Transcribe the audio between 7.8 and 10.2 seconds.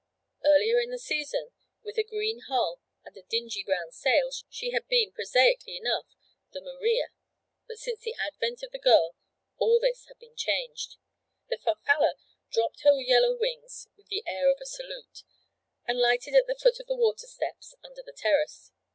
the advent of the girl all this had